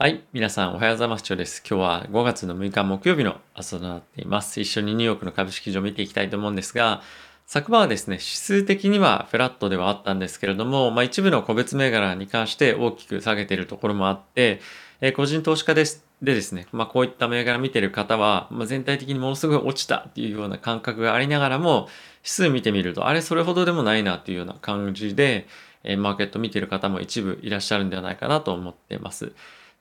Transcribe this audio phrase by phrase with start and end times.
[0.00, 0.22] はい。
[0.32, 1.36] 皆さん、おはようございます。
[1.36, 1.60] です。
[1.68, 4.60] 今日は5月の6日木曜日の朝となっています。
[4.60, 7.02] 一緒にニューヨークの株式場を見ていきたいと思うんですが、
[7.46, 14.60] 昨晩はですね、指数的にはフラットではあったんですけれども、まあ、一部の個別銘柄に関して大きく下げているところもあって、
[15.00, 21.88] えー、個人投資家ですでですね、まあ、こういった銘柄見てる方は、まあ、全体的にものすごい落ちたっていうような感覚がありながらも、
[22.18, 25.48] 指数見てみると、あれそれほどでもないなっていうような感じで、
[25.82, 29.32] えー、マーケット見てる方も一部いらっしゃるんではないかなと思っています。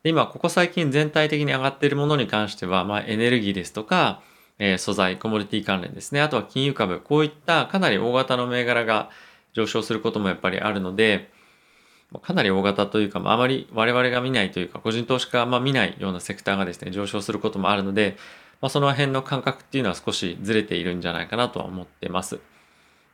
[0.10, 4.22] 今、ここ最近全体的に上がっているものに関しては、まあ、エネルギーですとか、
[4.60, 6.22] えー、素材、コモディティ関連ですね。
[6.22, 9.10] あとは金融株、こういったかなり大型の銘柄が
[9.54, 11.30] 上昇することもやっぱりあるので、
[12.22, 18.18] かなり大型というか、まあ、まり我々が見ないというか、個人投資家がま見ないようなセクターがですね、上昇することもあるので、
[18.62, 22.40] まあ、その辺の感覚っていうのは少しずれているんじゃないかなとは思ってます。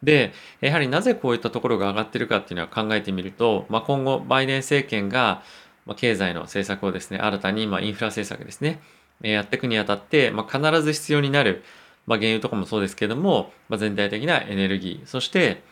[0.03, 5.43] で、やはりなぜこういったところが上がってるかっていうのは考えてみると、まあ、今後バイデン政権が
[5.85, 8.81] まあ、経済の政策をですね、新たに、まあ、インフラ政策ですね、
[9.21, 11.63] えやっていくにあたって、まあ、必ず必要になる、
[12.05, 15.63] まあ、原油とかもそうですけども、まあ、全体的なエネルギー、そして、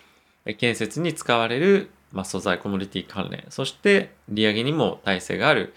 [0.58, 5.74] 建設に使われる、まあ、素材、コモディティ関連、そして、利上げにも耐性がある、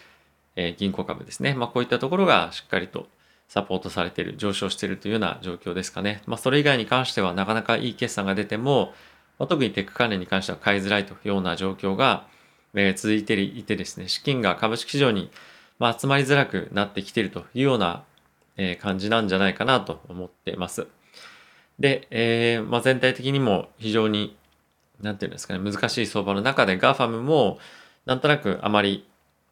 [0.57, 1.55] え、銀行株ですね。
[1.55, 3.09] まあ、こういったところがしっかりと
[3.49, 6.23] サポートされている、上昇しているというような状況ですかね。
[6.27, 8.95] まあ、それ以外に関してはなかなかいい決算が出ても、
[9.39, 12.27] まあ、特にテック関連に関しては買いづらいというような状況が、
[12.75, 15.31] えー、続いていてですね、資金が株式市場に、
[15.79, 18.05] まあ、集まりづらくなってきているというような、
[18.57, 20.87] えー、感じなんじゃないかなと思っています。
[21.79, 24.37] で、えー、まあ、全体的にも非常に、
[25.01, 27.59] なんていうんですかね、難しい相場の中で GAFAM も、
[28.07, 29.07] なんとなくあまり、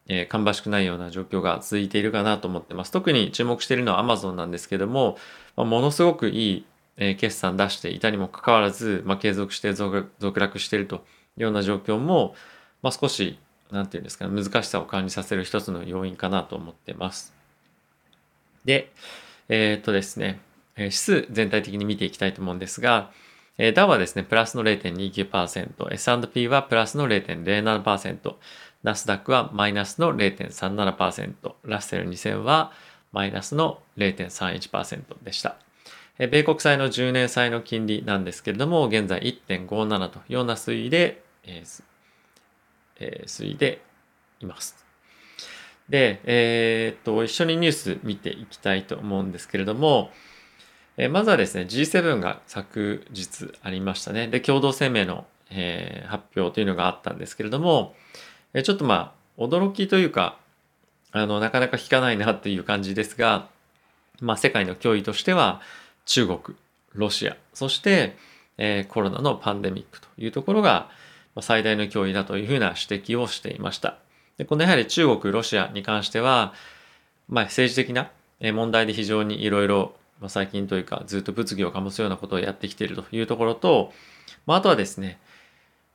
[0.07, 2.91] えー、芳しくないような状況が続いているかなと思ってます。
[2.91, 5.17] 特に注目しているのは Amazon なんですけども、
[5.55, 6.65] まあ、ものすごくいい、
[6.97, 10.99] え、決算出していたにもかかわらず、まあ、継続して続落しているとい
[11.39, 12.35] うような状況も、
[12.83, 13.39] まあ、少し、
[13.71, 17.33] なんていうんですかね、難しさを感じさせる一つの要因かなと思ってます。
[18.65, 18.91] で、
[19.49, 20.39] えー、っとですね、
[20.77, 23.11] 指数全体的に見ていきたいと思うんですが、
[23.57, 28.35] えー、ダウはですね、プラスの0.29%、S&P はプラスの0.07%、
[28.83, 32.71] ナスダックはマイナスの0.37%、ラッセル2000は
[33.11, 35.55] マイナスの0.31%でした。
[36.17, 41.23] 米国債の10年債の金利なんですけれども、現在1.57というような推移で、
[43.03, 43.81] えー、推移で
[44.39, 44.83] います。
[45.89, 50.11] で、えー、っと、一緒にニュース見ていきたいと思うんですけれども、
[50.95, 54.27] えー、まずはですね、G7 が昨日ありましたね。
[54.27, 57.95] で、共同声明の、えー、発表というのがあったんですけれども、
[58.53, 60.37] えー、ちょっとまあ、驚きというか、
[61.11, 63.49] あの、なかなか聞かないなっていう感じですが、
[64.21, 65.61] まあ、世界の脅威としては、
[66.05, 66.39] 中国、
[66.93, 68.15] ロシア、そして、
[68.57, 70.89] えー、コロナのパンデミックというところが、
[71.41, 73.97] 最大の脅威だというふうな指摘をしていました。
[74.37, 76.53] でこのやはり中国、ロシアに関しては、
[77.29, 78.11] まあ、政治的な
[78.41, 79.95] 問題で非常にいろいろ
[80.27, 83.91] 最近というかずっと物議を醸すようなことをやってきているというところと、
[84.45, 85.19] まあ、あとはですね、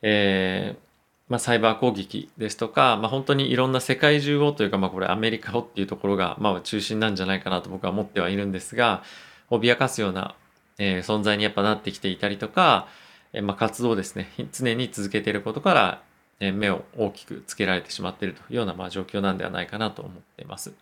[0.03, 0.89] えー
[1.29, 9.03] まあ、サイバー攻撃ですとか、まあ、本当にいろんな世界中をというか、まあ、これアメリカをっていうところが、まあ、中心なんじゃないかなと僕は思ってはいるんですが
[9.51, 10.35] 脅かすような、
[10.79, 12.89] えー、存在にやっぱなってきていたりとか、
[13.33, 16.03] えまあ、活動をですね、常に続けていることから、
[16.41, 20.73] え目を大きくつけられてしまっているというような、まあ、状況なんではないかなと思っています。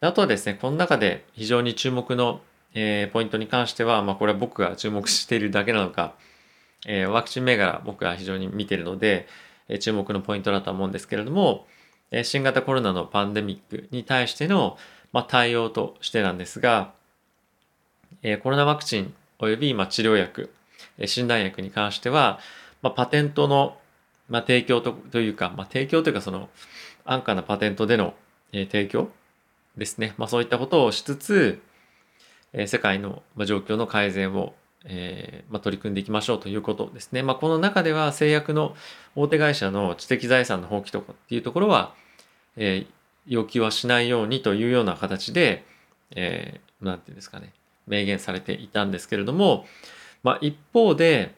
[0.00, 2.40] あとはですね、この中で非常に注目の、
[2.74, 6.14] えー、ポイントに関しては、まあ、これは僕が注目しているだけなのか、
[6.86, 9.26] えー、ワクチン銘柄僕は非常に見ているので、
[9.68, 11.66] えー、注目のポイントだと思うんですけれども、
[12.10, 14.78] え、新型コロナのパンデミックに対しての、
[15.12, 16.92] まあ、対応としてなんですが、
[18.22, 20.52] え、コロナワクチン及び、ま、治療薬、
[21.04, 22.38] 診断薬に関しては、
[22.82, 23.76] まあ、パテントの、
[24.28, 26.48] まあ、提供とというか、まあ、提供というかその
[27.04, 28.14] 安価なパテントでの、
[28.52, 29.08] えー、提供
[29.76, 31.60] ですね、まあ、そういったことをしつつ、
[32.52, 37.22] えー、世界の、まあ、状況の改善を、えーまあ、取り組んでいきましょうということですね。
[37.22, 38.74] まあ、この中では製薬の
[39.14, 41.94] 大手会社の知的財産の放棄とかっていうところは、
[42.56, 42.96] えー、
[43.26, 45.64] 要求はしないようにというような形で、
[46.12, 47.52] えー、ていうんですかね、
[47.86, 49.66] 明言されていたんですけれども、
[50.26, 51.36] まあ、一方で、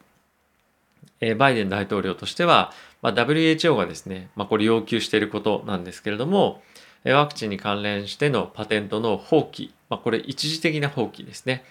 [1.21, 6.63] え、バイデン大統領としては、まあ、WHO がですね、まあ、これ要求していることなんですけれども、
[7.05, 11.65] ワクチンに関連してのパテントの放棄、まあ、これ一時的な放棄ですね。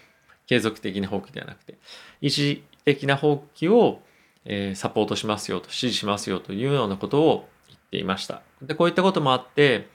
[0.46, 1.74] 継続的な放棄ではなくて、
[2.22, 4.00] 一時的な放棄を、
[4.46, 8.44] え、サポートしますよと、支持しますよというようなことを言っていました。
[8.62, 9.88] で、こういったこともあって、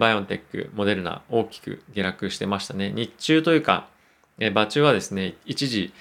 [0.00, 2.90] バイオンテック、モデルナ大きく下落してましたね。
[2.90, 3.86] 日中というか、
[4.52, 5.92] 場中はですね、一時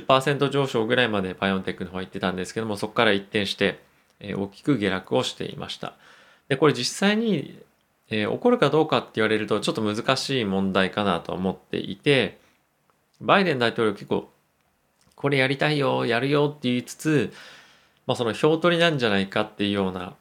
[0.00, 3.80] 10%上昇ぐらいまでバイオンテックの方は行ってたんですけども、そこから一転して、
[4.20, 5.94] え大きく下落をしていました。
[6.48, 7.58] で、これ実際に、
[8.08, 12.38] えー、起こるかどうかって言われるとちょっと難しい問題かなと思っていて、
[13.20, 14.30] バイデン大統領結構、
[15.14, 17.32] これやりたいよ、やるよって言いつつ、
[18.06, 20.14] まあその票取りなんじゃないかっていうような、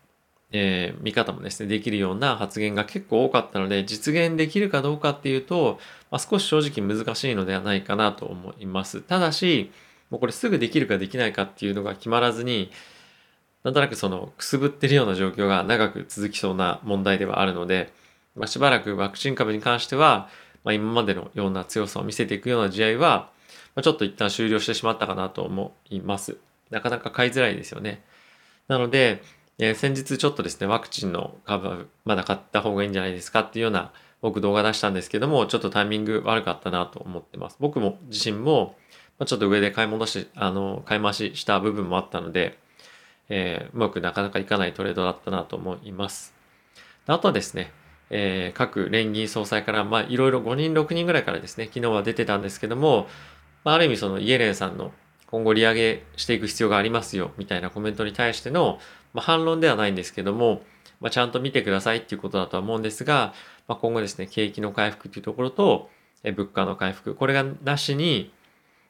[0.58, 5.80] えー、見方もですね、できるような発言が結構多かったので、実現できるかどうかっていうと、
[6.12, 9.02] まあ、少し正直難しいのではないかなと思います。
[9.02, 9.72] ただし、
[10.10, 12.72] もうこれすぐできるかできないかっていうのが決まらずに、
[13.64, 17.92] なんとなくそのくすぶってるような状況が長く続きそうな問題ではあるので、
[18.36, 20.30] まあ、しばらくワクチン株に関しては、
[20.64, 23.32] まあ、今までのような強さを見せていくような試合は、
[23.76, 26.38] まあ、ちょっと一旦終了してしまったかなと思います。
[26.70, 28.04] なかなか買いづらいですよね。
[28.68, 29.22] なので、
[29.58, 37.58] えー、先日ちょっとですね、ワクチンの株まだ買った方がいいんじゃないですかっていうような僕動画出したんですけども、ちょっとタイミング悪かったなと思ってます。
[37.60, 38.76] 僕も自身も、
[39.26, 42.58] ちょっと上で買い戻し、あの、買い増しした部分もあったので、
[43.30, 46.34] えー、うまくなかなかいかないトレードだったなと思います。
[47.08, 47.72] あとはですね、
[48.10, 53.08] えー、各連銀総裁から、まあ、いろいろ5人、6人ぐらいからですね、昨日は出てたんですけども、
[53.64, 54.92] まあ、ある意味そのイエレンさんの
[55.28, 58.80] 今後利上げしていく必要がありますよ、みたいなコメントに対しての、
[59.14, 60.62] まあ、反論ではないんですけども、
[61.00, 63.34] まあ、ちゃんと見てくださいっていうことだとは思うんですが、
[63.68, 65.90] まあ、今後ですね、景気の回復っていうところと、
[66.24, 68.32] え物価の回復、これがなしに、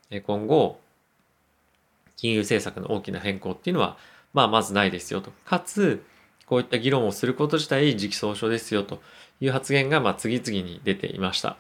[0.10, 0.80] え今後、
[2.16, 3.98] 金融政策の大きな変更っていうのは、
[4.34, 5.32] まあ、まずないですよと。
[5.46, 6.04] かつ、
[6.46, 9.02] こういった議論をすること自体時期尚早ですよと
[9.42, 11.58] いう発言が、まあ、次々に出ていました。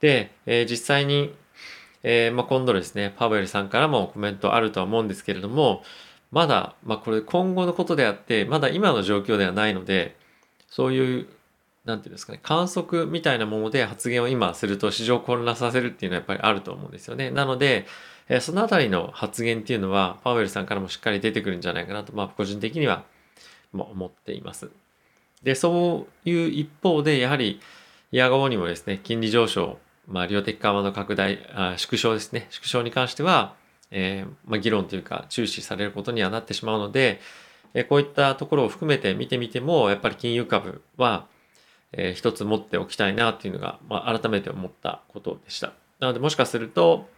[0.00, 1.34] で、えー、実際に、
[2.04, 5.82] えー、まあ、今度ですね、パウエルさんからもコメントあるとは思うんですけれども、
[6.30, 10.14] まだ、まあ、これ今後のことであって、まだ今の状況ではないので、
[10.68, 11.26] そういう、
[11.86, 17.30] なんていうんですかね、観測みたいなもので発言を今すると市場を混乱させるっていうのはやっぱりあると思うんですよね。
[17.30, 17.86] なので、
[18.28, 23.04] えそのあたりの発言っていうのは、パウエルさんからもしっかり出てくるんじゃないかなと、まあ、個人的には
[23.72, 24.70] 思っています。
[25.42, 27.60] で、そういう一方で、やはり、
[28.12, 33.54] イヤ後にもですね、金利上昇、まあ、量的緩和の拡大あ、縮小ですね、縮小に関しては、
[33.90, 37.20] えー、まあ、議論というか、注視されることにはなってしまうので、
[37.74, 41.26] えー、こういったところを含めて見てみても、やっぱり金融株は、
[41.92, 45.72] えー、一つ持っておきたいなっていうのが、まあ、改めて思ったことでした。
[46.00, 47.08] なので、もしかすると、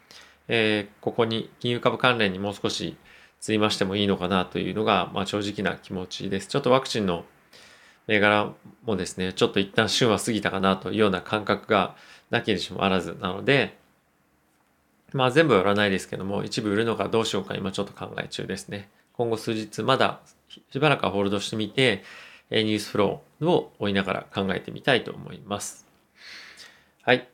[0.49, 2.97] えー、ここに金融株関連にもう少し
[3.41, 6.49] ついましてもいいのかなというのが、まあ、正直な気持ちです。
[6.49, 7.25] ちょっとワクチンの
[8.07, 8.53] 銘柄
[8.85, 11.97] もですね、ちょっと一旦旬は過ぎたかなというような感覚が
[12.31, 13.77] なきにしもあらずなので、
[15.13, 18.89] まあ全部は売らないですけども、一部売るのかどうしようか今ちょっと考え中ですね。
[19.15, 20.21] 今後数日まだ
[20.71, 22.05] しばらくはホールドしてみて、
[22.51, 25.87] ニュースフローを追いながら考えてみたいと思います。
[27.03, 27.29] はい。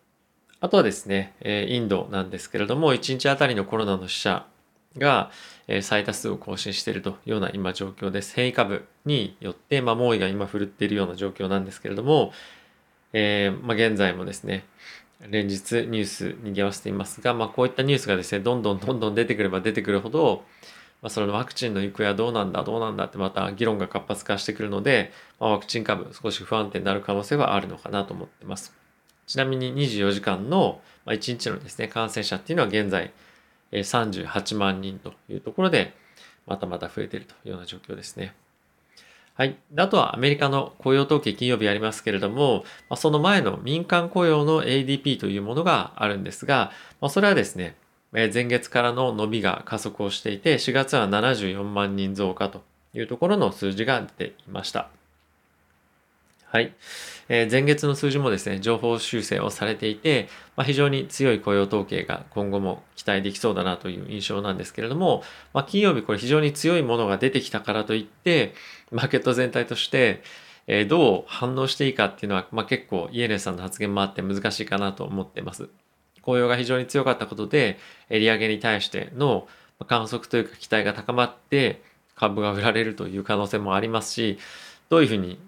[0.61, 1.35] あとはですね、
[1.69, 4.47] インドなんですけれども、1日あたりのコロナの死者
[4.97, 5.31] が
[5.81, 8.35] 最多数を更新しているというような今状況です。
[8.35, 12.33] 変異株によって、まあ、猛威が今振るっているような状況なんですけれども、
[13.15, 14.65] えー、まあ、現在もですね、
[15.31, 20.45] 連日ニュースにぎわせていますが、まあ、こういったニュースがですね、どんどんどんどん出てくれば出てくるほど、
[21.01, 28.75] まあ、そのワクチンの行方はどうなんだ、どうなんだってまた議論が活発化してくるので、まあ、ワクチン株少し不安定になる可能性はあるのかなと思っています。
[29.27, 33.13] ちなみに24時間のま1日のですね、感染者っていうのは現在
[33.73, 35.95] 38万人というところで、
[36.47, 38.35] またまた増えているというような状況ですね。
[39.35, 39.57] はい。
[39.77, 42.65] あとはアメリカの雇用統計金曜日ありますけれども、
[42.97, 46.71] その前の民間雇用の ADP というものがあるんですが、
[47.09, 47.77] それはですね、
[48.13, 52.63] 前月からの伸びが加速をしていて、4月は74万人増加と
[52.93, 54.91] いうところの数字が出ていました。
[56.53, 56.75] はい。
[57.31, 65.23] えー、前月の数字もですね、情報修正をされていて、まあ、非常に強い雇用統計が今後も期待できそうだなという印象なんですけれども、
[65.55, 68.53] まあ、金曜日これ非常に強いものが出てきたからといって、
[68.91, 70.23] マーケット全体として、
[70.67, 75.71] えー、どう反応していいかっていうのは、まあ、結構イエレンさんの発言もあって難しいかなと思ってます。
[76.21, 77.79] 雇用が非常に強かったことで、
[78.11, 79.49] 利上げに対しての
[79.87, 81.81] 観測というか期待が高まって、
[82.15, 84.39] 株が売られるという可能性もありますし、
[84.91, 85.39] どういうふうに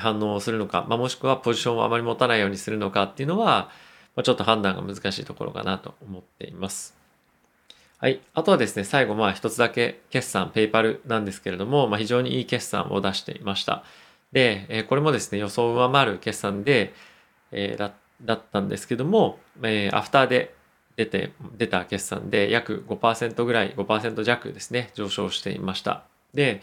[0.00, 3.70] 反応をするのか、まあ、もしくはポジションをあまり持たないようにするのかっていうのは、
[4.16, 6.98] まあ、ちょっと判断が難しいところかなと思っています。
[7.98, 8.20] はい。
[8.34, 13.82] あとはですね、最後、まあ一つだけ決算、ペイパルなんですけれども、まあ非常にいい決算を出していました。
[14.30, 16.94] で、えこれもですね、予想を上回る決算で、
[17.50, 17.92] えー、だ
[18.24, 20.54] だったんですけども、えー、アフターで
[20.96, 26.04] 出て、出た決算で約5%ぐらい、5%弱ですね、上昇していました。
[26.34, 26.60] で、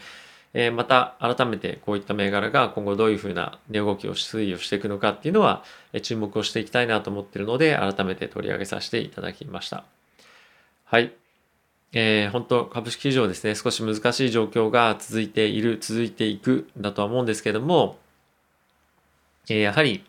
[0.58, 5.62] えまた改めてこういった銘柄が今後どういうふうな値動きを推移をしていくのかっていうのは
[6.02, 9.84] 注目をしていきたいなと思っているので改めて取り上げさせていただきました。
[10.84, 11.12] はい。
[11.92, 17.98] えー、本当株式市場ですね、少し難しい状況が続いている、続いていくだとは思うんですけども、
[19.50, 20.04] えやはり、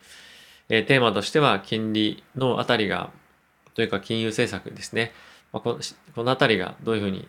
[0.70, 3.12] えテーマとしては金利のあたりが、
[3.74, 5.12] というか金融政策ですね。
[5.52, 5.80] まあ、この
[6.16, 7.28] このあたりがどういうふうに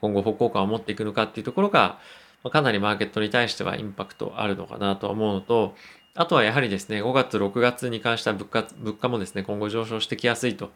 [0.00, 1.98] 今後歩行感を持っていくのかっていうところが、
[2.46, 5.74] ま、かなりマーケットに対してはインパクトあるのかなとは思うのと、
[6.14, 10.70] あとはやはりですね、5月、6月に関しては物価物価もですね、今後上昇してきやすいと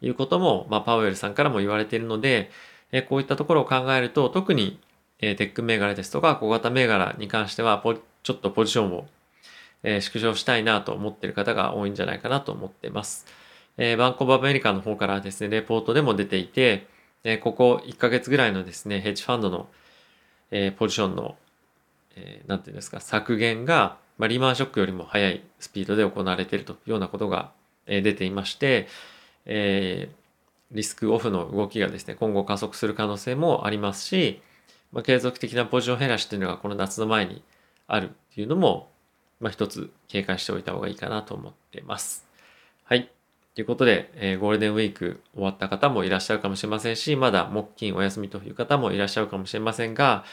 [0.00, 2.50] いうことも、まあ、パウエルさんからも言われているので、
[2.90, 4.80] えこういったところを考えると、特に、
[5.20, 9.06] えテック銘柄ですとか小型銘柄に関してはポ、ちょっとポジションを、
[9.84, 13.26] え縮小したいなと思っている方が多いんじゃないかなと思っています。
[13.78, 16.86] えバンコブアメリカの方からですね、レポートでも出ていて、
[17.24, 19.68] えここ1ヶ月ぐらいのですね、ヘッジファンドの、
[20.52, 21.36] えポジションの、
[22.14, 27.50] えー、なんていうんですか、削減が、まあ、リーマンショックよりも速いスピードで行われているというようなことが、
[27.86, 28.86] え出ていまして、
[29.46, 30.22] えー
[30.72, 34.40] リスクオフの動きがですね、今後加速する可能性もありますし、
[34.90, 37.42] まあ、継続的なポジション減らしというのがこの夏の前に
[37.86, 38.90] あるっていうのも、
[39.40, 42.26] まあ、一つ警戒しておいた方がいいかなと思っています。
[42.84, 43.10] はい。
[43.54, 50.24] ということで、えー、ゴールデンウィーク終わった方もいらっしゃるかもしれませんし、まだ木金お休みという方もいらっしゃるかもしれませんが、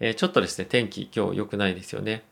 [0.00, 2.24] えー、ちょっとですね、天気今日良くないですよね。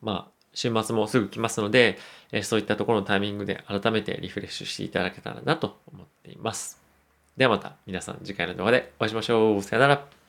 [0.00, 1.98] まあ、週末もすぐ来ますので、
[2.30, 6.80] えー、そういったところのタイミングで改めてリフレッシュしていただけたらなと思っています。
[7.36, 9.62] ではまた皆さん次回の動画でお会いしましょう。
[9.62, 10.23] さよなら。